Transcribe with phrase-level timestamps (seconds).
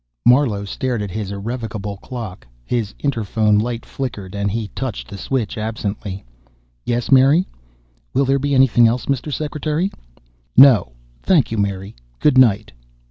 [0.25, 2.47] Marlowe stared at his irrevocable clock.
[2.65, 6.25] His interphone light flickered, and he touched the switch absently.
[6.83, 7.45] "Yes, Mary?"
[8.11, 9.31] "Will there be anything else, Mr.
[9.31, 9.91] Secretary?"
[10.57, 11.95] "No, thank you, Mary.
[12.19, 12.71] Good night."